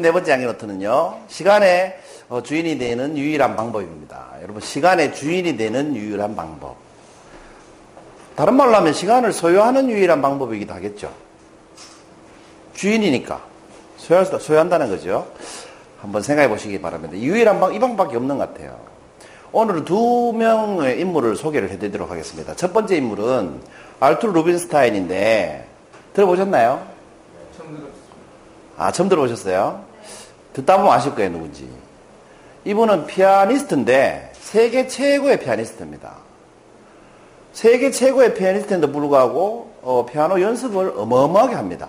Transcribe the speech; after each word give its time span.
84번째 0.00 0.28
양이노트는요, 0.28 1.18
시간의 1.28 1.98
어, 2.28 2.42
주인이 2.42 2.78
되는 2.78 3.16
유일한 3.18 3.56
방법입니다. 3.56 4.36
여러분, 4.42 4.62
시간의 4.62 5.14
주인이 5.14 5.56
되는 5.56 5.94
유일한 5.94 6.34
방법. 6.34 6.76
다른 8.34 8.54
말로 8.54 8.74
하면 8.76 8.92
시간을 8.92 9.32
소유하는 9.32 9.90
유일한 9.90 10.22
방법이기도 10.22 10.72
하겠죠. 10.72 11.12
주인이니까. 12.74 13.42
소유할 13.98 14.24
수, 14.26 14.38
소유한다는 14.38 14.88
거죠. 14.88 15.30
한번 16.00 16.22
생각해 16.22 16.48
보시기 16.48 16.80
바랍니다. 16.80 17.16
유일한 17.16 17.60
방, 17.60 17.74
이 17.74 17.78
방법밖에 17.78 18.16
없는 18.16 18.38
것 18.38 18.52
같아요. 18.52 18.78
오늘은 19.52 19.84
두 19.84 20.32
명의 20.34 20.98
인물을 21.00 21.36
소개를 21.36 21.70
해드리도록 21.70 22.10
하겠습니다. 22.10 22.56
첫 22.56 22.72
번째 22.72 22.96
인물은 22.96 23.60
알투르 24.00 24.32
루빈스타인인데, 24.32 25.68
들어보셨나요? 26.14 26.86
들었습니다. 27.56 28.01
아, 28.76 28.92
처음 28.92 29.08
들어보셨어요? 29.08 29.84
듣다 30.52 30.76
보면 30.76 30.92
아실 30.92 31.14
거예요, 31.14 31.30
누군지. 31.30 31.68
이분은 32.64 33.06
피아니스트인데, 33.06 34.32
세계 34.34 34.86
최고의 34.86 35.40
피아니스트입니다. 35.40 36.22
세계 37.52 37.90
최고의 37.90 38.34
피아니스트인데 38.34 38.90
불구하고 38.90 39.70
어, 39.82 40.06
피아노 40.10 40.40
연습을 40.40 40.94
어마어마하게 40.96 41.54
합니다. 41.54 41.88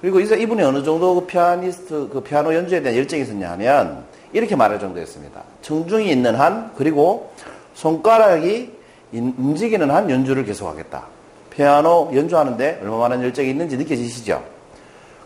그리고 0.00 0.20
이분이 0.20 0.62
어느 0.62 0.82
정도 0.82 1.14
그 1.14 1.26
피아니스트 1.26 2.08
그 2.12 2.20
피아노 2.20 2.54
연주에 2.54 2.82
대한 2.82 2.98
열정이 2.98 3.22
있었냐 3.22 3.50
하면 3.52 4.04
이렇게 4.32 4.56
말할 4.56 4.80
정도였습니다. 4.80 5.42
청중이 5.60 6.10
있는 6.10 6.34
한 6.34 6.72
그리고 6.76 7.32
손가락이 7.74 8.72
움직이는 9.12 9.90
한 9.90 10.10
연주를 10.10 10.44
계속하겠다. 10.44 11.06
피아노 11.50 12.10
연주하는데 12.14 12.80
얼마나 12.82 13.22
열정이 13.22 13.50
있는지 13.50 13.76
느껴지시죠? 13.76 14.42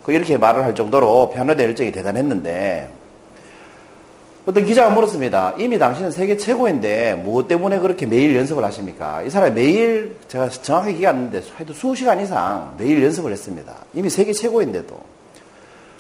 그 0.07 0.13
이렇게 0.13 0.39
말을 0.39 0.63
할 0.63 0.73
정도로 0.73 1.31
대한 1.33 1.49
열정이 1.49 1.91
대단했는데 1.91 2.89
어떤 4.47 4.65
기자가 4.65 4.91
물었습니다. 4.91 5.55
이미 5.59 5.81
당신은 5.81 6.13
세계 6.13 6.37
최고인데 6.37 7.15
무엇 7.15 7.49
때문에 7.49 7.81
그렇게 7.81 8.07
매일 8.07 8.37
연습을 8.37 8.65
하십니까? 8.65 9.23
이 9.23 9.31
사람이 9.31 9.55
매일 9.55 10.17
제가 10.29 10.49
정확하게 10.49 10.95
기억 10.95 11.11
안 11.11 11.17
나는데 11.17 11.43
해도 11.59 11.73
수시간 11.73 12.21
이상 12.21 12.77
매일 12.79 13.03
연습을 13.03 13.33
했습니다. 13.33 13.75
이미 13.95 14.09
세계 14.09 14.33
최고인데도. 14.33 14.97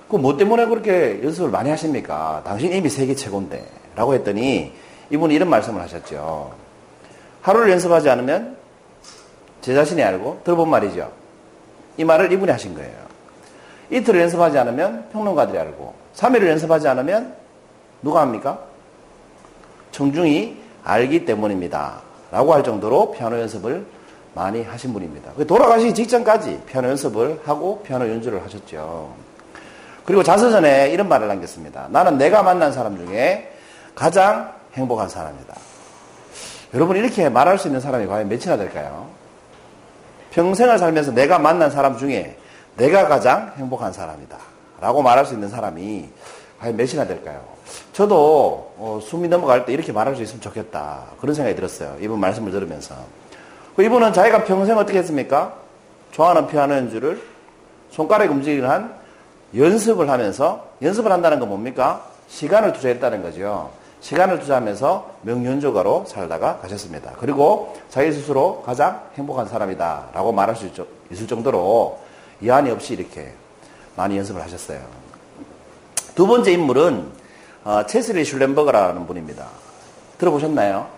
그뭐 0.08 0.36
때문에 0.36 0.66
그렇게 0.66 1.20
연습을 1.24 1.50
많이 1.50 1.68
하십니까? 1.70 2.42
당신 2.46 2.72
이미 2.72 2.88
세계 2.88 3.12
최고인데. 3.12 3.66
라고 3.96 4.14
했더니 4.14 4.70
이분이 5.10 5.34
이런 5.34 5.50
말씀을 5.50 5.82
하셨죠. 5.82 6.54
하루를 7.42 7.72
연습하지 7.72 8.08
않으면 8.08 8.56
제 9.62 9.74
자신이 9.74 10.00
알고 10.00 10.42
들어본 10.44 10.70
말이죠. 10.70 11.10
이 11.96 12.04
말을 12.04 12.30
이분이 12.30 12.52
하신 12.52 12.76
거예요. 12.76 13.05
이틀을 13.90 14.20
연습하지 14.22 14.58
않으면 14.58 15.08
평론가들이 15.12 15.58
알고 15.58 15.94
3일을 16.14 16.48
연습하지 16.48 16.88
않으면 16.88 17.34
누가 18.02 18.20
합니까? 18.20 18.58
청중이 19.92 20.56
알기 20.84 21.24
때문입니다. 21.24 22.00
라고 22.30 22.54
할 22.54 22.62
정도로 22.62 23.12
피아노 23.12 23.38
연습을 23.40 23.86
많이 24.34 24.62
하신 24.62 24.92
분입니다. 24.92 25.32
돌아가시기 25.46 25.94
직전까지 25.94 26.62
피아노 26.66 26.88
연습을 26.90 27.40
하고 27.44 27.82
피아노 27.82 28.08
연주를 28.08 28.44
하셨죠. 28.44 29.14
그리고 30.04 30.22
자서전에 30.22 30.90
이런 30.90 31.08
말을 31.08 31.26
남겼습니다. 31.28 31.88
나는 31.90 32.18
내가 32.18 32.42
만난 32.42 32.72
사람 32.72 32.96
중에 32.96 33.52
가장 33.94 34.52
행복한 34.74 35.08
사람이다. 35.08 35.54
여러분 36.74 36.96
이렇게 36.96 37.28
말할 37.28 37.58
수 37.58 37.68
있는 37.68 37.80
사람이 37.80 38.06
과연 38.06 38.28
몇이나 38.28 38.56
될까요? 38.56 39.08
평생을 40.30 40.78
살면서 40.78 41.12
내가 41.12 41.38
만난 41.38 41.70
사람 41.70 41.96
중에 41.96 42.36
내가 42.76 43.08
가장 43.08 43.52
행복한 43.56 43.92
사람이다. 43.92 44.36
라고 44.80 45.02
말할 45.02 45.24
수 45.24 45.34
있는 45.34 45.48
사람이 45.48 46.08
과연 46.60 46.76
몇이나 46.76 47.06
될까요? 47.06 47.42
저도 47.92 48.74
어, 48.76 49.00
숨이 49.02 49.28
넘어갈 49.28 49.64
때 49.64 49.72
이렇게 49.72 49.92
말할 49.92 50.14
수 50.16 50.22
있으면 50.22 50.40
좋겠다. 50.40 51.04
그런 51.20 51.34
생각이 51.34 51.56
들었어요. 51.56 51.96
이분 52.00 52.20
말씀을 52.20 52.52
들으면서. 52.52 52.94
그 53.74 53.82
이분은 53.82 54.12
자기가 54.12 54.44
평생 54.44 54.76
어떻게 54.78 54.98
했습니까? 54.98 55.54
좋아하는 56.12 56.46
피아노 56.46 56.74
연주를 56.74 57.20
손가락이 57.90 58.30
움직이는 58.30 58.68
한 58.68 58.94
연습을 59.54 60.08
하면서 60.08 60.68
연습을 60.82 61.12
한다는 61.12 61.40
건 61.40 61.48
뭡니까? 61.48 62.06
시간을 62.28 62.72
투자했다는 62.72 63.22
거죠. 63.22 63.70
시간을 64.00 64.40
투자하면서 64.40 65.16
명연주가로 65.22 66.04
살다가 66.06 66.58
가셨습니다. 66.58 67.12
그리고 67.18 67.74
자기 67.88 68.12
스스로 68.12 68.62
가장 68.64 69.00
행복한 69.16 69.46
사람이다 69.46 70.10
라고 70.12 70.32
말할 70.32 70.54
수 70.56 70.70
있을 71.10 71.26
정도로 71.26 71.98
이한이 72.40 72.70
없이 72.70 72.94
이렇게 72.94 73.32
많이 73.96 74.16
연습을 74.18 74.42
하셨어요. 74.42 74.80
두 76.14 76.26
번째 76.26 76.52
인물은 76.52 77.10
어, 77.64 77.84
체슬리 77.86 78.24
슐렌버거라는 78.24 79.06
분입니다. 79.06 79.48
들어보셨나요? 80.18 80.88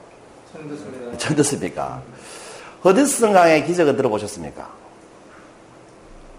처음 0.53 0.69
듣습니다. 0.69 1.19
처음 1.19 1.37
듣습니까? 1.37 2.03
허드슨 2.85 3.33
강의 3.33 3.65
기적을 3.65 3.97
들어보셨습니까? 3.97 4.69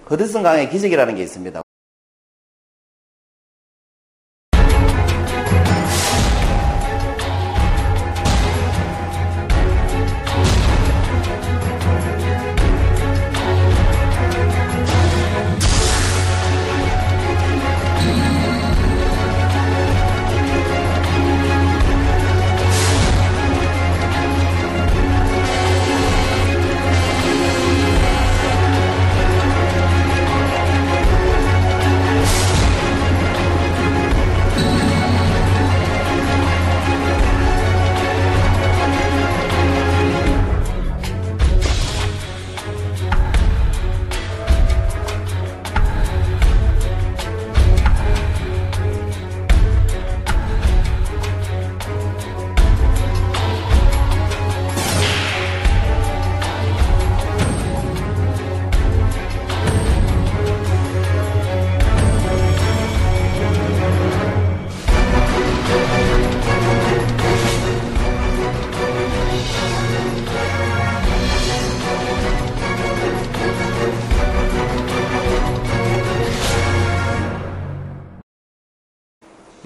허드슨 0.10 0.44
강의 0.44 0.70
기적이라는 0.70 1.16
게 1.16 1.24
있습니다. 1.24 1.62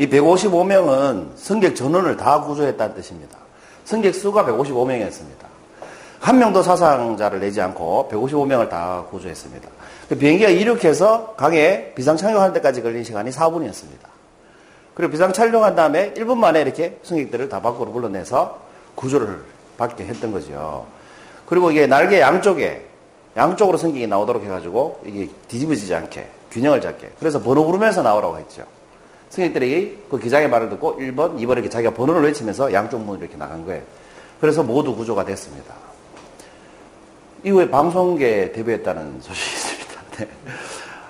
155명은 0.09 1.35
승객 1.35 1.75
전원을 1.75 2.17
다 2.17 2.41
구조했다는 2.41 2.95
뜻입니다. 2.95 3.37
승객 3.85 4.15
수가 4.15 4.45
155명이었습니다. 4.45 5.43
한 6.19 6.39
명도 6.39 6.63
사상자를 6.63 7.39
내지 7.39 7.61
않고 7.61 8.09
155명을 8.11 8.69
다 8.69 9.03
구조했습니다. 9.09 9.69
그 10.09 10.17
비행기가 10.17 10.49
이륙해서 10.49 11.35
강에 11.35 11.93
비상 11.95 12.15
착륙할 12.17 12.53
때까지 12.53 12.81
걸린 12.81 13.03
시간이 13.03 13.31
4분이었습니다. 13.31 14.13
그리고 14.93 15.11
비상 15.11 15.33
착륙한 15.33 15.75
다음에 15.75 16.13
1분 16.13 16.37
만에 16.37 16.61
이렇게 16.61 16.97
승객들을 17.03 17.49
다 17.49 17.61
밖으로 17.61 17.91
불러내서 17.91 18.59
구조를 18.95 19.43
받게 19.77 20.05
했던 20.05 20.31
거죠. 20.31 20.85
그리고 21.45 21.71
이게 21.71 21.87
날개 21.87 22.21
양쪽에 22.21 22.85
양쪽으로 23.35 23.77
승객이 23.77 24.07
나오도록 24.07 24.43
해가지고 24.43 25.01
이게 25.05 25.29
뒤집어지지 25.47 25.93
않게 25.93 26.27
균형을 26.51 26.81
잡게 26.81 27.09
그래서 27.19 27.41
번호 27.41 27.65
부르면서 27.65 28.03
나오라고 28.03 28.37
했죠. 28.37 28.63
승객들이 29.33 29.97
그 30.11 30.19
기장의 30.19 30.47
말을 30.47 30.69
듣고 30.69 30.95
1번, 30.99 31.39
2번 31.39 31.53
이렇게 31.53 31.67
자기가 31.67 31.95
번호를 31.95 32.21
외치면서 32.21 32.71
양쪽 32.71 32.99
문으로 32.99 33.23
이렇게 33.23 33.35
나간 33.35 33.65
거예요. 33.65 33.81
그래서 34.39 34.61
모두 34.61 34.95
구조가 34.95 35.25
됐습니다. 35.25 35.73
이후에 37.43 37.67
방송계에 37.67 38.51
데뷔했다는 38.51 39.21
소식이 39.25 39.55
있습니다. 39.55 40.01
네. 40.19 40.27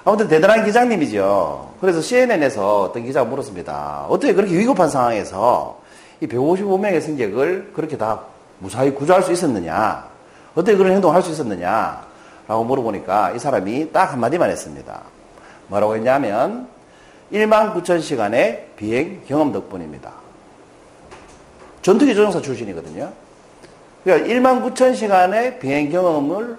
아무튼 0.05 0.29
대단한 0.29 0.63
기장님이죠. 0.63 1.73
그래서 1.81 2.01
CNN에서 2.01 2.83
어떤 2.83 3.03
기자가 3.03 3.29
물었습니다. 3.29 4.05
어떻게 4.07 4.33
그렇게 4.33 4.57
위급한 4.57 4.89
상황에서 4.89 5.81
이 6.21 6.27
155명의 6.27 7.01
승객을 7.01 7.71
그렇게 7.73 7.97
다 7.97 8.21
무사히 8.59 8.93
구조할 8.93 9.21
수 9.21 9.33
있었느냐? 9.33 10.07
어떻게 10.55 10.77
그런 10.77 10.93
행동을 10.93 11.13
할 11.13 11.21
수 11.23 11.31
있었느냐? 11.31 12.05
라고 12.47 12.63
물어보니까 12.63 13.31
이 13.31 13.39
사람이 13.39 13.91
딱 13.91 14.13
한마디만 14.13 14.49
했습니다. 14.49 15.01
뭐라고 15.67 15.95
했냐면 15.95 16.71
1만 17.33 17.73
9천 17.73 18.01
시간의 18.01 18.67
비행 18.77 19.23
경험 19.27 19.51
덕분입니다. 19.51 20.11
전투기 21.81 22.13
조종사 22.13 22.39
출신이거든요. 22.41 23.11
그러니까 24.03 24.29
1만 24.29 24.63
9천 24.63 24.95
시간의 24.95 25.59
비행 25.59 25.89
경험을 25.89 26.57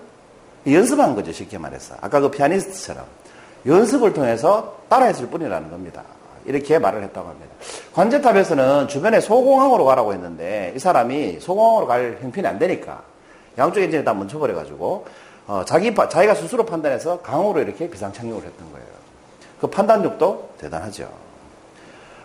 연습한 0.67 1.15
거죠, 1.15 1.31
쉽게 1.33 1.59
말해서. 1.59 1.95
아까 2.01 2.21
그 2.21 2.31
피아니스트처럼. 2.31 3.05
연습을 3.67 4.13
통해서 4.13 4.79
따라했을 4.89 5.29
뿐이라는 5.29 5.71
겁니다. 5.71 6.03
이렇게 6.45 6.79
말을 6.79 7.03
했다고 7.05 7.29
합니다. 7.29 7.55
관제탑에서는 7.95 8.89
주변에 8.89 9.21
소공항으로 9.21 9.85
가라고 9.85 10.13
했는데 10.13 10.73
이 10.77 10.79
사람이 10.79 11.39
소공항으로 11.41 11.87
갈 11.87 12.19
형편이 12.21 12.47
안 12.47 12.59
되니까 12.59 13.03
양쪽 13.57 13.81
엔진을 13.81 14.05
다 14.05 14.13
멈춰버려가지고 14.13 15.07
어, 15.47 15.63
자기, 15.65 15.95
자기가 15.95 16.35
스스로 16.35 16.67
판단해서 16.67 17.21
강으로 17.21 17.61
이렇게 17.61 17.89
비상 17.89 18.13
착륙을 18.13 18.45
했던 18.45 18.73
거예요. 18.73 18.94
그 19.61 19.67
판단력도 19.69 20.55
대단하죠. 20.59 21.11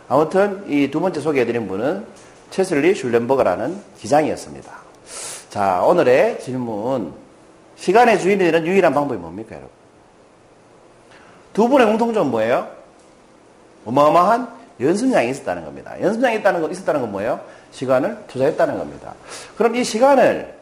아무튼 0.07 0.65
이 0.67 0.89
두 0.91 0.99
번째 0.99 1.21
소개해드린 1.21 1.67
분은 1.67 2.05
체슬리 2.49 2.95
슐렌버거라는 2.95 3.81
기장이었습니다. 3.99 4.71
자, 5.49 5.81
오늘의 5.83 6.39
질문. 6.41 7.13
시간의 7.75 8.19
주인이 8.19 8.39
되는 8.39 8.65
유일한 8.67 8.93
방법이 8.93 9.19
뭡니까, 9.19 9.51
여러분? 9.55 9.69
두 11.53 11.67
분의 11.69 11.87
공통점은 11.87 12.31
뭐예요? 12.31 12.67
어마어마한 13.85 14.49
연습량이 14.79 15.29
있었다는 15.29 15.65
겁니다. 15.65 15.99
연습량이 16.01 16.37
있다는 16.37 16.61
거, 16.61 16.69
있었다는 16.69 17.01
건 17.01 17.11
뭐예요? 17.11 17.39
시간을 17.71 18.25
투자했다는 18.27 18.77
겁니다. 18.77 19.13
그럼 19.57 19.75
이 19.75 19.83
시간을 19.83 20.55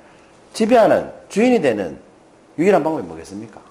지배하는 0.54 1.12
주인이 1.30 1.62
되는 1.62 2.00
유일한 2.58 2.84
방법이 2.84 3.06
뭐겠습니까? 3.08 3.62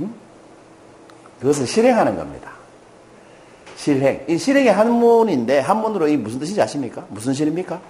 음? 0.00 0.14
그것을 1.40 1.66
실행하는 1.66 2.16
겁니다. 2.16 2.50
실행. 3.76 4.22
이 4.28 4.36
실행의 4.36 4.72
한문인데 4.72 5.60
한문으로 5.60 6.06
이 6.08 6.16
무슨 6.16 6.38
뜻인지 6.38 6.60
아십니까? 6.60 7.04
무슨 7.08 7.32
실입니까? 7.32 7.80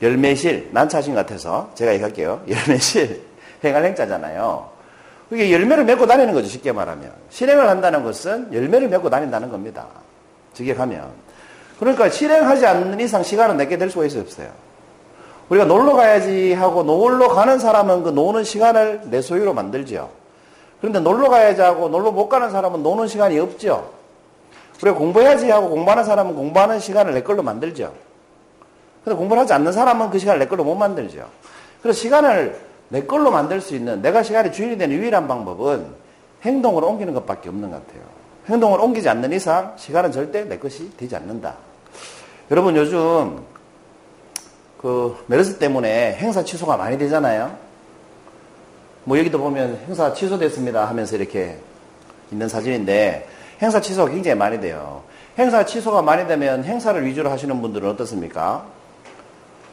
열매실, 0.00 0.70
난차신 0.72 1.14
같아서 1.14 1.70
제가 1.74 1.92
얘기할게요. 1.92 2.40
열매실, 2.48 3.22
행할 3.62 3.84
행자잖아요. 3.84 4.70
그게 5.28 5.52
열매를 5.52 5.84
맺고 5.84 6.06
다니는 6.06 6.32
거죠, 6.32 6.48
쉽게 6.48 6.72
말하면. 6.72 7.12
실행을 7.28 7.68
한다는 7.68 8.02
것은 8.02 8.52
열매를 8.52 8.88
맺고 8.88 9.10
다닌다는 9.10 9.50
겁니다. 9.50 9.86
직역하면. 10.54 11.08
그러니까 11.78 12.08
실행하지 12.08 12.66
않는 12.66 12.98
이상 12.98 13.22
시간은 13.22 13.58
내게 13.58 13.76
될 13.76 13.90
수가 13.90 14.06
있어요, 14.06 14.22
없어요? 14.22 14.48
우리가 15.50 15.66
놀러 15.66 15.94
가야지 15.94 16.54
하고 16.54 16.82
놀러 16.82 17.28
가는 17.28 17.58
사람은 17.58 18.02
그 18.04 18.08
노는 18.10 18.44
시간을 18.44 19.02
내 19.04 19.20
소유로 19.20 19.52
만들죠. 19.52 20.19
그런데 20.80 21.00
놀러 21.00 21.28
가야지 21.28 21.60
하고 21.60 21.88
놀러 21.88 22.10
못 22.10 22.28
가는 22.28 22.50
사람은 22.50 22.82
노는 22.82 23.06
시간이 23.06 23.38
없죠. 23.38 23.90
우리가 24.82 24.96
공부해야지 24.96 25.50
하고 25.50 25.68
공부하는 25.68 26.04
사람은 26.04 26.34
공부하는 26.34 26.80
시간을 26.80 27.14
내 27.14 27.22
걸로 27.22 27.42
만들죠. 27.42 27.92
근데 29.04 29.16
공부를 29.16 29.42
하지 29.42 29.52
않는 29.52 29.72
사람은 29.72 30.10
그 30.10 30.18
시간을 30.18 30.40
내 30.40 30.46
걸로 30.46 30.64
못 30.64 30.74
만들죠. 30.74 31.26
그래서 31.82 31.98
시간을 31.98 32.58
내 32.88 33.02
걸로 33.04 33.30
만들 33.30 33.60
수 33.60 33.74
있는 33.74 34.02
내가 34.02 34.22
시간의 34.22 34.52
주인이 34.52 34.76
되는 34.78 34.96
유일한 34.96 35.28
방법은 35.28 35.86
행동으로 36.42 36.88
옮기는 36.88 37.14
것밖에 37.14 37.48
없는 37.48 37.70
것 37.70 37.86
같아요. 37.86 38.02
행동을 38.48 38.80
옮기지 38.80 39.08
않는 39.08 39.32
이상 39.32 39.74
시간은 39.76 40.12
절대 40.12 40.44
내 40.44 40.58
것이 40.58 40.96
되지 40.96 41.14
않는다. 41.14 41.54
여러분 42.50 42.76
요즘 42.76 43.44
그 44.78 45.16
메르스 45.26 45.58
때문에 45.58 46.14
행사 46.14 46.42
취소가 46.42 46.76
많이 46.76 46.98
되잖아요. 46.98 47.54
뭐 49.10 49.18
여기도 49.18 49.40
보면 49.40 49.80
행사 49.88 50.12
취소됐습니다 50.12 50.88
하면서 50.88 51.16
이렇게 51.16 51.58
있는 52.30 52.48
사진인데 52.48 53.26
행사 53.60 53.80
취소가 53.80 54.08
굉장히 54.08 54.38
많이 54.38 54.60
돼요. 54.60 55.02
행사 55.36 55.64
취소가 55.64 56.00
많이 56.00 56.28
되면 56.28 56.62
행사를 56.62 57.04
위주로 57.04 57.28
하시는 57.28 57.60
분들은 57.60 57.90
어떻습니까? 57.90 58.64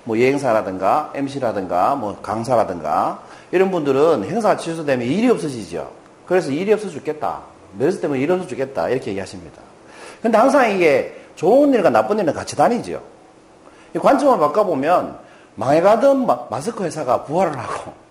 뭐 0.05 0.19
여행사라든가 0.19 1.11
MC라든가 1.13 1.93
뭐 1.93 2.17
강사라든가 2.19 3.21
이런 3.51 3.69
분들은 3.69 4.23
행사가 4.23 4.57
취소되면 4.57 5.05
일이 5.07 5.29
없어지죠. 5.29 5.91
그래서 6.25 6.49
일이 6.49 6.73
없어 6.73 6.89
죽겠다. 6.89 7.41
메르스 7.77 8.01
때문에 8.01 8.19
일이 8.19 8.31
없어 8.31 8.47
죽겠다. 8.47 8.89
이렇게 8.89 9.11
얘기하십니다. 9.11 9.61
근데 10.19 10.35
항상 10.35 10.71
이게 10.71 11.15
좋은 11.35 11.71
일과 11.75 11.91
나쁜 11.91 12.17
일은 12.17 12.33
같이 12.33 12.55
다니죠. 12.55 13.03
관점을 14.01 14.39
바꿔보면 14.39 15.19
망해가던 15.53 16.25
마, 16.25 16.59
스크 16.59 16.83
회사가 16.83 17.25
부활을 17.25 17.55
하고 17.55 17.83
뭐 17.91 18.06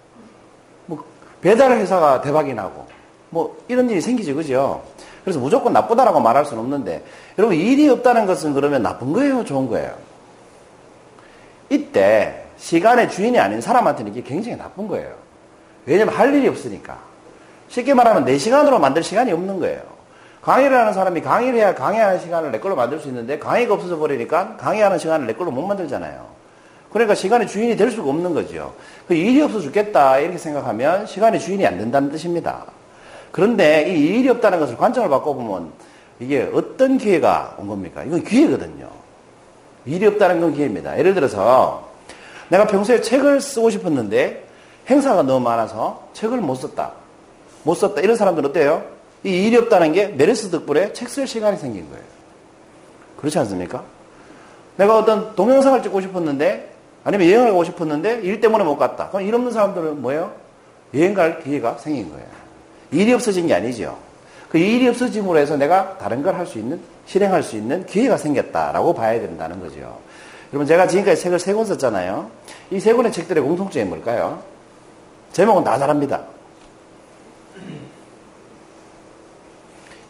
배달 1.47 1.71
회사가 1.79 2.23
대박이 2.23 2.55
나고 2.55 2.89
뭐 3.31 3.57
이런 3.69 3.89
일이 3.89 4.01
생기죠 4.01 4.35
그죠? 4.35 4.83
그래서 5.23 5.39
무조건 5.39 5.73
나쁘다라고 5.73 6.19
말할 6.19 6.45
수는 6.45 6.61
없는데 6.61 7.05
여러분 7.39 7.57
일이 7.57 7.89
없다는 7.89 8.27
것은 8.27 8.53
그러면 8.53 8.83
나쁜 8.83 9.13
거예요? 9.13 9.45
좋은 9.45 9.69
거예요? 9.69 9.95
이때 11.71 12.47
시간의 12.57 13.13
주인이 13.13 13.39
아닌 13.39 13.61
사람한테는 13.61 14.11
이게 14.11 14.23
굉장히 14.25 14.59
나쁜 14.59 14.89
거예요. 14.89 15.15
왜냐면 15.85 16.15
할 16.15 16.35
일이 16.35 16.49
없으니까. 16.49 16.99
쉽게 17.69 17.95
말하면 17.95 18.25
내 18.25 18.39
시간으로 18.39 18.81
만들 18.81 19.05
시간이 19.05 19.31
없는 19.31 19.61
거예요. 19.61 19.83
강의를 20.43 20.77
하는 20.77 20.93
사람이 20.95 21.21
강의를 21.21 21.61
해야 21.61 21.77
강의하는 21.77 22.19
시간을 22.19 22.51
내 22.51 22.59
걸로 22.59 22.75
만들 22.75 22.99
수 22.99 23.07
있는데 23.07 23.39
강의가 23.39 23.75
없어져 23.75 23.97
버리니까 23.99 24.57
강의하는 24.57 24.99
시간을 24.99 25.29
내 25.29 25.35
걸로 25.35 25.53
못 25.53 25.65
만들잖아요. 25.65 26.36
그러니까 26.97 27.15
시간의 27.15 27.47
주인이 27.47 27.77
될 27.77 27.91
수가 27.91 28.09
없는 28.09 28.33
거죠. 28.33 28.75
그 29.07 29.13
일이 29.13 29.43
없어 29.43 29.61
죽겠다 29.61 30.19
이렇게 30.19 30.39
생각하면 30.39 31.05
시간의 31.05 31.41
주인이 31.41 31.67
안 31.67 31.77
된다는 31.77 32.11
뜻입니다. 32.11 32.65
그런데 33.33 33.87
이 33.95 34.19
일이 34.19 34.31
없다는 34.31 34.59
것을 34.59 34.79
관점을 34.79 35.07
바꿔보면 35.11 35.73
이게 36.21 36.51
어떤 36.55 36.97
기회가 36.97 37.55
온 37.59 37.67
겁니까? 37.67 38.03
이건 38.03 38.25
기회거든요. 38.25 38.89
일이 39.85 40.07
없다는 40.07 40.41
건 40.41 40.55
기회입니다. 40.55 40.99
예를 40.99 41.13
들어서 41.13 41.87
내가 42.49 42.67
평소에 42.67 43.03
책을 43.03 43.43
쓰고 43.43 43.69
싶었는데 43.69 44.47
행사가 44.89 45.23
너무 45.23 45.41
많아서 45.41 46.09
책을 46.15 46.39
못 46.39 46.55
썼다. 46.55 46.93
못 47.65 47.75
썼다. 47.75 48.01
이런 48.01 48.17
사람들은 48.17 48.49
어때요? 48.49 48.83
이 49.23 49.29
일이 49.29 49.55
없다는 49.59 49.93
게 49.93 50.07
메르스 50.07 50.51
덕분에 50.51 50.95
책 50.95 51.11
쓸 51.11 51.27
시간이 51.27 51.59
생긴 51.59 51.91
거예요. 51.91 52.05
그렇지 53.19 53.39
않습니까? 53.41 53.85
내가 54.79 54.97
어떤 54.97 55.35
동영상을 55.35 55.83
찍고 55.83 56.01
싶었는데 56.01 56.76
아니면 57.07 57.29
여행을 57.29 57.51
가고 57.51 57.63
싶었는데 57.63 58.23
일 58.23 58.41
때문에 58.41 58.65
못 58.65 58.77
갔다. 58.77 59.09
그럼 59.11 59.25
일 59.27 59.33
없는 59.33 59.53
사람들은 59.53 60.03
뭐예요? 60.03 60.33
여행 60.93 61.15
갈 61.15 61.41
기회가 61.41 61.79
생긴 61.79 62.11
거예요. 62.11 62.27
일이 62.91 63.13
없어진 63.13 63.47
게 63.47 63.55
아니죠. 63.55 63.97
그 64.49 64.59
일이 64.59 64.89
없어짐으로 64.89 65.39
해서 65.39 65.57
내가 65.57 65.97
다른 65.99 66.23
걸 66.25 66.35
할 66.35 66.47
수 66.47 66.59
있는, 66.59 66.81
실행할 67.07 67.45
수 67.45 67.55
있는 67.57 67.87
기회가 67.87 68.17
생겼다라고 68.17 68.93
봐야 68.95 69.21
된다는 69.21 69.61
거죠. 69.61 70.01
여러분, 70.53 70.67
제가 70.67 70.89
지금까지 70.89 71.23
책을 71.23 71.39
세 71.39 71.55
권 71.55 71.65
썼잖아요. 71.67 72.29
이 72.73 72.81
세 72.81 72.93
권의 72.93 73.13
책들의 73.13 73.41
공통점이 73.43 73.85
뭘까요? 73.85 74.43
제목은 75.33 75.63
다 75.63 75.79
다릅니다. 75.79 76.23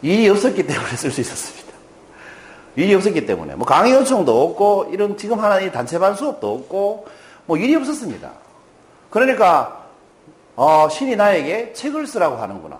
일이 0.01 0.27
없었기 0.29 0.65
때문에 0.65 0.95
쓸 0.95 1.11
수 1.11 1.21
있었습니다. 1.21 1.66
일이 2.77 2.93
없었기 2.93 3.25
때문에. 3.25 3.55
뭐 3.55 3.65
강의 3.65 3.91
요청도 3.91 4.41
없고, 4.43 4.89
이런 4.93 5.17
지금 5.17 5.39
하는 5.39 5.71
단체반 5.71 6.15
수업도 6.15 6.53
없고, 6.53 7.07
뭐 7.47 7.57
일이 7.57 7.75
없었습니다. 7.75 8.31
그러니까, 9.09 9.85
어, 10.55 10.87
신이 10.89 11.15
나에게 11.15 11.73
책을 11.73 12.07
쓰라고 12.07 12.37
하는구나. 12.37 12.79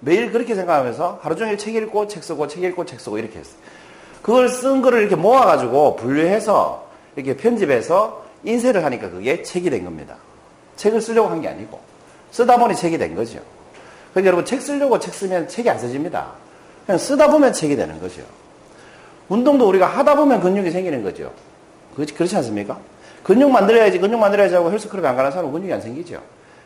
매일 0.00 0.30
그렇게 0.30 0.54
생각하면서 0.54 1.20
하루 1.22 1.36
종일 1.36 1.56
책 1.56 1.74
읽고, 1.74 2.06
책 2.06 2.22
쓰고, 2.22 2.46
책 2.46 2.62
읽고, 2.62 2.84
책 2.84 3.00
쓰고, 3.00 3.18
이렇게 3.18 3.38
했어요. 3.38 3.56
그걸 4.20 4.48
쓴 4.50 4.82
거를 4.82 5.00
이렇게 5.00 5.16
모아가지고 5.16 5.96
분류해서, 5.96 6.86
이렇게 7.16 7.36
편집해서 7.36 8.24
인쇄를 8.44 8.84
하니까 8.84 9.08
그게 9.10 9.42
책이 9.42 9.70
된 9.70 9.84
겁니다. 9.84 10.16
책을 10.76 11.00
쓰려고 11.00 11.30
한 11.30 11.40
게 11.40 11.48
아니고, 11.48 11.80
쓰다 12.30 12.58
보니 12.58 12.74
책이 12.76 12.98
된 12.98 13.14
거죠. 13.14 13.38
그러니까 14.12 14.28
여러분 14.28 14.44
책 14.44 14.60
쓰려고 14.60 14.98
책 14.98 15.14
쓰면 15.14 15.48
책이 15.48 15.70
안 15.70 15.78
써집니다. 15.78 16.32
그냥 16.84 16.98
쓰다 16.98 17.30
보면 17.30 17.52
책이 17.52 17.74
되는 17.76 17.98
거죠. 18.00 18.22
운동도 19.28 19.68
우리가 19.68 19.86
하다 19.86 20.16
보면 20.16 20.40
근육이 20.40 20.70
생기는 20.70 21.02
거죠. 21.02 21.32
그렇지, 21.94 22.14
그렇지 22.14 22.36
않습니까? 22.36 22.78
근육 23.22 23.50
만들어야지, 23.50 23.98
근육 23.98 24.20
만들어야지 24.20 24.54
하고 24.54 24.70
헬스클럽에 24.70 25.08
안 25.08 25.16
가는 25.16 25.30
사람은 25.30 25.52
근육이 25.52 25.72
안 25.72 25.80
생기죠. 25.80 26.20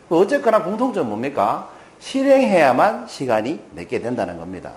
그 0.09 0.19
어쨌거나 0.19 0.63
공통점은 0.63 1.09
뭡니까? 1.09 1.69
실행해야만 2.01 3.07
시간이 3.09 3.61
내게 3.75 4.01
된다는 4.01 4.39
겁니다. 4.39 4.73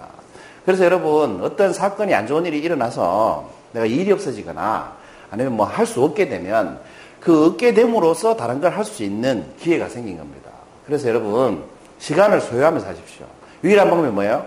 그래서 0.66 0.86
여러분, 0.86 1.40
어떤 1.42 1.74
사건이 1.74 2.14
안 2.14 2.28
좋은 2.28 2.46
일이 2.46 2.60
일어나서 2.60 3.50
내가 3.74 3.86
일이 3.86 4.12
없어지거나 4.12 4.94
아니면 5.32 5.56
뭐 5.56 5.66
할 5.66 5.86
수 5.86 6.04
없게 6.04 6.28
되면 6.30 6.80
그 7.20 7.48
얻게 7.48 7.74
됨으로써 7.74 8.36
다른 8.36 8.60
걸 8.62 8.72
할 8.74 8.84
수 8.86 9.04
있는 9.04 9.46
기회가 9.60 9.88
생긴 9.90 10.18
겁니다. 10.18 10.50
그래서 10.86 11.08
여러분, 11.08 11.64
시간을 12.00 12.42
소유하면서 12.42 12.88
하십시오. 12.88 13.26
유일한 13.64 13.90
방법이 13.90 14.10
뭐예요? 14.12 14.46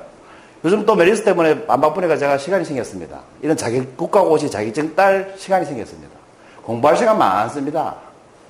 요즘 0.64 0.86
또 0.86 0.94
메르스 0.94 1.24
때문에 1.24 1.64
안 1.68 1.80
바쁘니까 1.80 2.16
제가 2.16 2.38
시간이 2.38 2.64
생겼습니다. 2.64 3.20
이런 3.42 3.56
자기 3.56 3.80
국가고시 3.96 4.50
자격증 4.50 4.94
딸 4.94 5.34
시간이 5.36 5.66
생겼습니다. 5.66 6.14
공부할 6.62 6.96
시간 6.96 7.18
많습니다. 7.18 7.96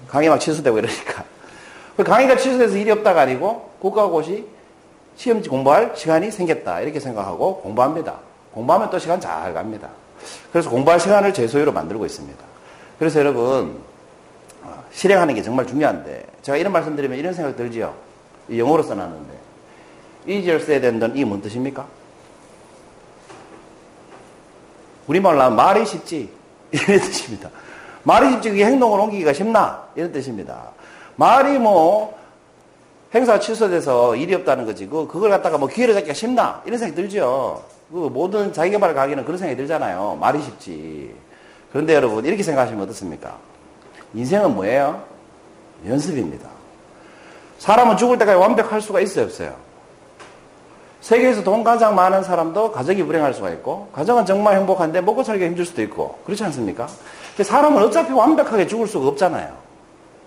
강의 0.07 0.29
막 0.29 0.39
취소되고 0.39 0.79
이러니까. 0.79 1.25
그 1.97 2.05
강의가 2.05 2.37
취소돼서 2.37 2.77
일이 2.77 2.91
없다가 2.93 3.23
아니고 3.23 3.71
국가고시 3.81 4.47
시험지 5.17 5.49
공부할 5.49 5.93
시간이 5.97 6.31
생겼다. 6.31 6.81
이렇게 6.81 7.01
생각하고 7.01 7.61
공부합니다. 7.61 8.15
공부하면 8.53 8.91
또 8.91 8.99
시간 8.99 9.21
잘 9.21 9.53
갑니다. 9.53 9.89
그래서 10.53 10.71
공부할 10.71 11.01
시간을 11.01 11.35
제 11.35 11.49
소유로 11.49 11.73
만들고 11.73 12.07
있습니다. 12.07 12.45
그래서 12.99 13.19
여러분, 13.19 13.79
어, 14.63 14.85
실행하는 14.93 15.35
게 15.35 15.43
정말 15.43 15.67
중요한데, 15.67 16.25
제가 16.43 16.57
이런 16.57 16.73
말씀 16.73 16.95
드리면 16.95 17.19
이런 17.19 17.35
생각 17.35 17.57
들지요? 17.57 17.95
영어로 18.57 18.83
써놨는데, 18.85 19.35
easier 20.27 20.63
said 20.63 20.81
than 20.81 21.01
done, 21.01 21.19
이뭔 21.19 21.43
뜻입니까? 21.43 21.87
우리말로 25.07 25.41
하면 25.43 25.57
말이 25.57 25.85
쉽지. 25.87 26.31
이런 26.71 26.99
뜻입니다. 27.01 27.51
말이 28.03 28.31
쉽지 28.33 28.51
그게 28.51 28.65
행동을 28.65 29.01
옮기기가 29.01 29.33
쉽나? 29.33 29.85
이런 29.95 30.13
뜻입니다. 30.13 30.71
말이 31.17 31.59
뭐 31.59 32.19
행사 33.15 33.39
취소돼서 33.39 34.17
일이 34.17 34.35
없다는 34.35 34.67
거지. 34.67 34.87
그 34.87 35.07
그걸 35.07 35.31
갖다가 35.31 35.57
뭐 35.57 35.69
기회를 35.69 35.95
잡기가 35.95 36.15
쉽나? 36.15 36.63
이런 36.67 36.79
생각이 36.79 37.01
들죠. 37.01 37.63
그 37.91 37.97
모든 37.97 38.53
자기개발 38.53 38.95
가기는 38.95 39.25
그런 39.25 39.39
생각이 39.39 39.57
들잖아요. 39.57 40.19
말이 40.21 40.43
쉽지. 40.43 41.15
그런데 41.71 41.95
여러분 41.95 42.25
이렇게 42.25 42.43
생각하시면 42.43 42.83
어떻습니까? 42.83 43.37
인생은 44.15 44.55
뭐예요? 44.55 45.03
연습입니다. 45.87 46.49
사람은 47.59 47.97
죽을 47.97 48.19
때까지 48.19 48.39
완벽할 48.39 48.81
수가 48.81 49.01
있어요, 49.01 49.27
없어요? 49.27 49.55
세계에서 51.05 51.43
돈 51.43 51.63
가장 51.63 51.95
많은 51.95 52.23
사람도 52.23 52.73
가정이 52.73 53.03
불행할 53.03 53.35
수가 53.35 53.51
있고, 53.51 53.89
가정은 53.93 54.25
정말 54.25 54.57
행복한데 54.57 55.03
먹고 55.03 55.23
살기가 55.23 55.47
힘들 55.47 55.67
수도 55.67 55.83
있고, 55.83 56.19
그렇지 56.25 56.43
않습니까? 56.45 56.89
사람은 57.37 57.83
어차피 57.83 58.15
완벽하게 58.15 58.67
죽을 58.67 58.87
수가 58.87 59.09
없잖아요. 59.09 59.53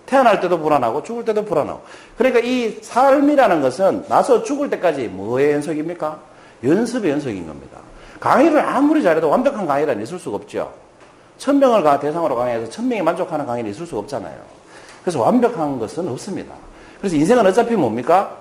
태어날 0.06 0.40
때도 0.40 0.60
불안하고 0.60 1.02
죽을 1.02 1.26
때도 1.26 1.46
불안하고. 1.46 1.82
그러니까 2.16 2.42
이 2.42 2.78
삶이라는 2.84 3.60
것은 3.64 4.06
나서 4.08 4.44
죽을 4.44 4.70
때까지 4.70 5.08
뭐의 5.08 5.54
연속입니까? 5.54 6.20
연습의 6.64 7.10
연속인 7.10 7.48
겁니다. 7.48 7.80
강의를 8.20 8.60
아무리 8.60 9.02
잘해도 9.02 9.30
완벽한 9.30 9.66
강의란 9.66 10.00
있을 10.04 10.20
수가 10.20 10.36
없죠. 10.36 10.72
천 11.40 11.58
명을 11.58 11.84
대상으로 12.00 12.36
강의해서 12.36 12.70
천 12.70 12.88
명이 12.88 13.02
만족하는 13.02 13.48
강의는 13.48 13.72
있을 13.72 13.88
수가 13.88 14.02
없잖아요. 14.02 14.38
그래서 15.02 15.20
완벽한 15.22 15.80
것은 15.80 16.08
없습니다. 16.08 16.54
그래서 17.00 17.16
인생은 17.16 17.48
어차피 17.48 17.76
뭡니까? 17.76 18.38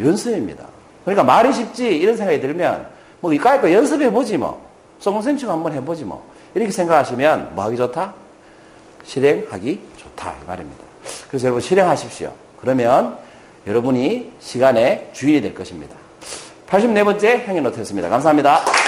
연습입니다. 0.00 0.64
그러니까 1.04 1.24
말이 1.24 1.52
쉽지 1.52 1.88
이런 1.96 2.16
생각이 2.16 2.40
들면 2.40 2.86
뭐 3.20 3.32
이까이 3.32 3.60
거 3.60 3.72
연습해 3.72 4.10
보지 4.10 4.38
뭐. 4.38 4.68
송선치고 4.98 5.50
한번 5.50 5.72
해보지 5.72 6.04
뭐. 6.04 6.24
이렇게 6.54 6.70
생각하시면 6.70 7.54
뭐 7.54 7.64
하기 7.64 7.76
좋다? 7.76 8.14
실행하기 9.04 9.80
좋다 9.96 10.34
이 10.42 10.46
말입니다. 10.46 10.84
그래서 11.28 11.46
여러분 11.46 11.60
실행하십시오. 11.60 12.32
그러면 12.60 13.16
여러분이 13.66 14.32
시간의 14.40 15.10
주인이 15.12 15.40
될 15.40 15.54
것입니다. 15.54 15.94
84번째 16.68 17.24
행위 17.24 17.60
노트였습니다. 17.60 18.08
감사합니다. 18.08 18.79